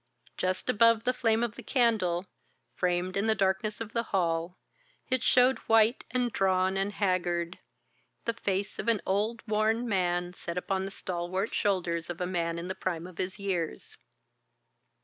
Just 0.35 0.67
above 0.67 1.03
the 1.03 1.13
flame 1.13 1.43
of 1.43 1.55
the 1.55 1.61
candle, 1.61 2.25
framed 2.75 3.15
in 3.15 3.27
the 3.27 3.35
darkness 3.35 3.79
of 3.79 3.93
the 3.93 4.01
hall, 4.09 4.57
it 5.11 5.21
showed 5.21 5.59
white 5.67 6.05
and 6.09 6.33
drawn 6.33 6.75
and 6.75 6.93
haggard 6.93 7.59
the 8.25 8.33
face 8.33 8.79
of 8.79 8.87
an 8.87 9.03
old 9.05 9.43
worn 9.47 9.87
man 9.87 10.33
set 10.33 10.57
upon 10.57 10.85
the 10.85 10.89
stalwart 10.89 11.53
shoulders 11.53 12.09
of 12.09 12.19
a 12.19 12.25
man 12.25 12.57
in 12.57 12.67
the 12.67 12.73
prime 12.73 13.05
of 13.05 13.19
his 13.19 13.37
years. 13.37 13.95